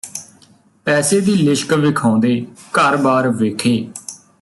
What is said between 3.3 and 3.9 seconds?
ਵੇਖੇ